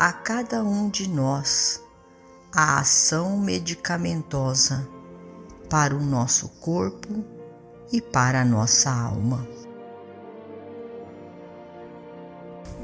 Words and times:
a 0.00 0.14
cada 0.14 0.64
um 0.64 0.88
de 0.88 1.06
nós 1.10 1.84
a 2.50 2.80
ação 2.80 3.36
medicamentosa 3.36 4.88
para 5.68 5.94
o 5.94 6.00
nosso 6.00 6.48
corpo 6.58 7.22
e 7.92 8.00
para 8.00 8.40
a 8.40 8.44
nossa 8.44 8.90
alma. 8.90 9.46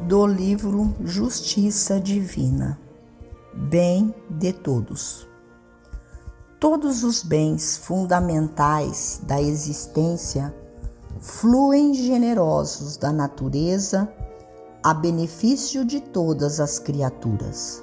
Do 0.03 0.27
livro 0.27 0.95
Justiça 1.07 1.99
Divina 1.99 2.79
Bem 3.55 4.15
de 4.29 4.53
Todos. 4.53 5.27
Todos 6.61 7.03
os 7.03 7.23
bens 7.23 7.79
fundamentais 7.79 9.23
da 9.23 9.41
existência 9.41 10.55
fluem 11.19 11.95
generosos 11.95 12.99
da 12.99 13.11
natureza 13.11 14.07
a 14.87 14.95
benefício 14.95 15.85
de 15.85 15.99
todas 16.01 16.61
as 16.61 16.79
criaturas. 16.79 17.83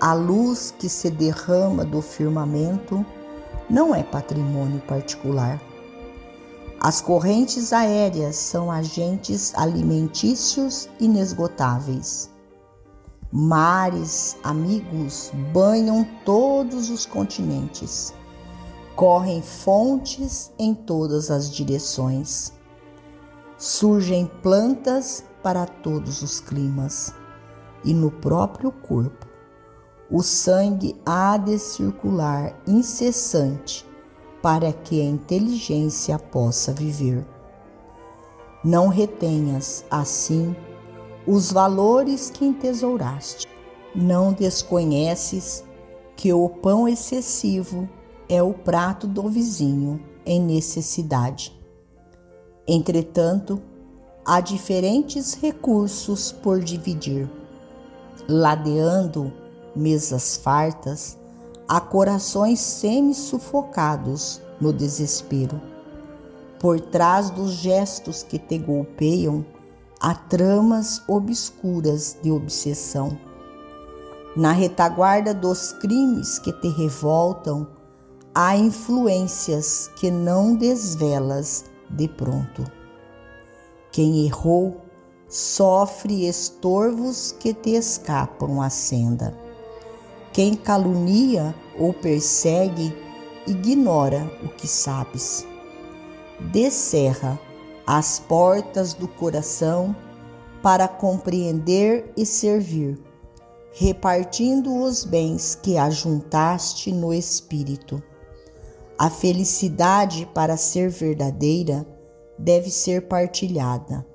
A 0.00 0.12
luz 0.12 0.74
que 0.76 0.88
se 0.88 1.08
derrama 1.08 1.84
do 1.84 2.02
firmamento 2.02 3.06
não 3.70 3.94
é 3.94 4.02
patrimônio 4.02 4.80
particular. 4.80 5.62
As 6.80 7.00
correntes 7.00 7.72
aéreas 7.72 8.34
são 8.34 8.68
agentes 8.68 9.54
alimentícios 9.54 10.88
inesgotáveis. 10.98 12.28
Mares, 13.30 14.36
amigos, 14.42 15.30
banham 15.52 16.04
todos 16.24 16.90
os 16.90 17.06
continentes. 17.06 18.12
Correm 18.96 19.40
fontes 19.40 20.50
em 20.58 20.74
todas 20.74 21.30
as 21.30 21.48
direções. 21.48 22.52
Surgem 23.64 24.26
plantas 24.42 25.24
para 25.40 25.64
todos 25.66 26.20
os 26.20 26.40
climas 26.40 27.14
e 27.84 27.94
no 27.94 28.10
próprio 28.10 28.72
corpo. 28.72 29.24
O 30.10 30.20
sangue 30.20 31.00
há 31.06 31.36
de 31.36 31.56
circular 31.60 32.60
incessante 32.66 33.86
para 34.42 34.72
que 34.72 35.00
a 35.00 35.04
inteligência 35.04 36.18
possa 36.18 36.72
viver. 36.72 37.24
Não 38.64 38.88
retenhas, 38.88 39.84
assim, 39.88 40.56
os 41.24 41.52
valores 41.52 42.30
que 42.30 42.44
entesouraste. 42.44 43.46
Não 43.94 44.32
desconheces 44.32 45.62
que 46.16 46.32
o 46.32 46.48
pão 46.48 46.88
excessivo 46.88 47.88
é 48.28 48.42
o 48.42 48.54
prato 48.54 49.06
do 49.06 49.28
vizinho 49.28 50.04
em 50.26 50.40
necessidade. 50.40 51.61
Entretanto, 52.66 53.60
há 54.24 54.40
diferentes 54.40 55.34
recursos 55.34 56.30
por 56.30 56.60
dividir, 56.60 57.28
ladeando 58.28 59.32
mesas 59.74 60.36
fartas 60.36 61.18
a 61.66 61.80
corações 61.80 62.60
semi-sufocados 62.60 64.40
no 64.60 64.72
desespero. 64.72 65.60
Por 66.60 66.80
trás 66.80 67.30
dos 67.30 67.50
gestos 67.52 68.22
que 68.22 68.38
te 68.38 68.58
golpeiam, 68.58 69.44
há 69.98 70.14
tramas 70.14 71.02
obscuras 71.08 72.16
de 72.22 72.30
obsessão. 72.30 73.18
Na 74.36 74.52
retaguarda 74.52 75.34
dos 75.34 75.72
crimes 75.72 76.38
que 76.38 76.52
te 76.52 76.68
revoltam, 76.68 77.66
há 78.32 78.56
influências 78.56 79.90
que 79.96 80.12
não 80.12 80.54
desvelas 80.54 81.71
de 81.92 82.08
pronto. 82.08 82.64
Quem 83.90 84.26
errou 84.26 84.80
sofre 85.28 86.26
estorvos 86.26 87.32
que 87.32 87.54
te 87.54 87.70
escapam 87.70 88.60
à 88.60 88.68
senda. 88.70 89.36
Quem 90.32 90.54
calunia 90.54 91.54
ou 91.78 91.92
persegue 91.92 92.94
ignora 93.46 94.30
o 94.42 94.48
que 94.48 94.66
sabes. 94.66 95.46
Descerra 96.52 97.38
as 97.86 98.18
portas 98.18 98.94
do 98.94 99.08
coração 99.08 99.94
para 100.62 100.86
compreender 100.86 102.12
e 102.16 102.24
servir, 102.24 102.98
repartindo 103.72 104.82
os 104.82 105.04
bens 105.04 105.58
que 105.60 105.76
ajuntaste 105.76 106.92
no 106.92 107.12
espírito. 107.12 108.02
A 108.98 109.10
felicidade, 109.10 110.28
para 110.34 110.56
ser 110.56 110.88
verdadeira, 110.88 111.86
deve 112.38 112.70
ser 112.70 113.08
partilhada. 113.08 114.06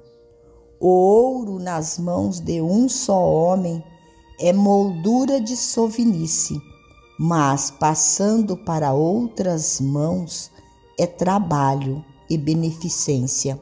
O 0.80 0.88
ouro 0.88 1.60
nas 1.60 1.98
mãos 1.98 2.40
de 2.40 2.62
um 2.62 2.88
só 2.88 3.20
homem 3.20 3.84
é 4.40 4.54
moldura 4.54 5.42
de 5.42 5.58
sovinice, 5.58 6.62
mas 7.20 7.72
passando 7.72 8.56
para 8.56 8.94
outras 8.94 9.82
mãos 9.82 10.52
é 10.98 11.08
trabalho 11.08 12.06
e 12.30 12.38
beneficência. 12.38 13.60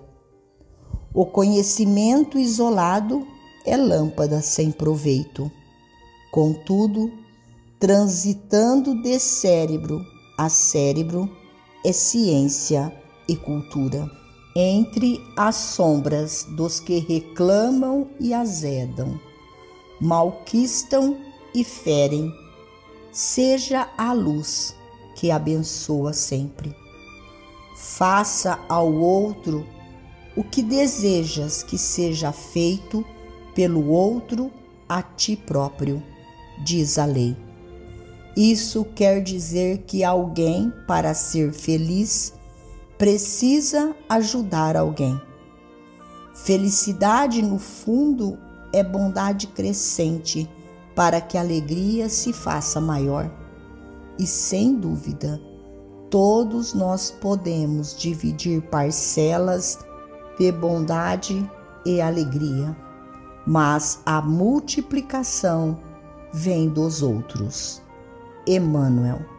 O 1.14 1.26
conhecimento 1.26 2.38
isolado 2.38 3.26
é 3.66 3.78
lâmpada 3.78 4.42
sem 4.42 4.72
proveito. 4.72 5.50
Contudo, 6.30 7.10
transitando 7.80 9.02
de 9.02 9.18
cérebro 9.18 10.15
a 10.38 10.50
cérebro 10.50 11.30
é 11.84 11.92
ciência 11.92 12.94
e 13.28 13.36
cultura 13.36 14.10
entre 14.56 15.22
as 15.36 15.56
sombras 15.56 16.48
dos 16.50 16.80
que 16.80 17.00
reclamam 17.00 18.08
e 18.20 18.34
azedam, 18.34 19.20
malquistam 20.00 21.18
e 21.54 21.62
ferem, 21.64 22.34
seja 23.12 23.90
a 23.98 24.14
luz 24.14 24.74
que 25.16 25.30
abençoa 25.30 26.14
sempre. 26.14 26.74
Faça 27.76 28.58
ao 28.70 28.94
outro 28.94 29.66
o 30.38 30.44
que 30.44 30.62
desejas 30.62 31.62
que 31.62 31.78
seja 31.78 32.32
feito 32.32 33.06
pelo 33.54 33.90
outro 33.90 34.52
a 34.88 35.02
ti 35.02 35.36
próprio, 35.36 36.02
diz 36.64 36.98
a 36.98 37.06
lei. 37.06 37.45
Isso 38.36 38.86
quer 38.96 39.22
dizer 39.22 39.84
que 39.88 40.04
alguém, 40.04 40.74
para 40.86 41.14
ser 41.14 41.54
feliz, 41.54 42.34
precisa 42.98 43.96
ajudar 44.10 44.76
alguém. 44.76 45.20
Felicidade, 46.34 47.42
no 47.42 47.58
fundo, 47.58 48.38
é 48.74 48.84
bondade 48.84 49.48
crescente 49.48 50.50
para 50.94 51.22
que 51.22 51.38
a 51.38 51.42
alegria 51.42 52.10
se 52.10 52.34
faça 52.34 52.82
maior. 52.82 53.32
E 54.20 54.28
sem 54.28 54.76
dúvida, 54.76 55.42
todos 56.10 56.74
nós 56.74 57.12
podemos 57.12 57.98
dividir 57.98 58.62
parcelas 58.64 59.80
de 60.38 60.52
bondade 60.52 61.50
e 61.86 62.02
alegria, 62.02 62.76
mas 63.48 64.02
a 64.06 64.22
multiplicação 64.22 65.80
vem 66.34 66.68
dos 66.68 67.02
outros. 67.02 67.85
Emmanuel 68.48 69.36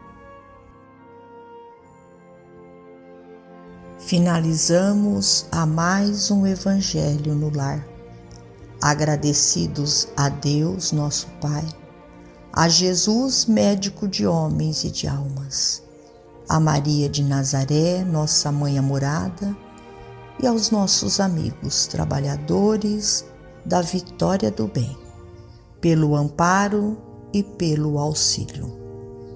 finalizamos 4.07 5.45
a 5.51 5.65
mais 5.65 6.31
um 6.31 6.47
Evangelho 6.47 7.35
no 7.35 7.49
lar. 7.49 7.85
Agradecidos 8.81 10.07
a 10.15 10.29
Deus, 10.29 10.91
nosso 10.91 11.27
Pai, 11.41 11.65
a 12.53 12.69
Jesus, 12.69 13.45
médico 13.45 14.07
de 14.07 14.25
homens 14.25 14.83
e 14.83 14.91
de 14.91 15.07
almas, 15.07 15.83
a 16.47 16.59
Maria 16.59 17.09
de 17.09 17.23
Nazaré, 17.23 18.03
nossa 18.05 18.51
mãe 18.51 18.77
amorada, 18.77 19.57
e 20.41 20.45
aos 20.45 20.69
nossos 20.69 21.19
amigos 21.19 21.87
trabalhadores 21.87 23.25
da 23.65 23.81
vitória 23.81 24.51
do 24.51 24.67
bem, 24.67 24.97
pelo 25.81 26.15
amparo 26.15 26.97
e 27.33 27.41
pelo 27.41 27.97
auxílio. 27.97 28.86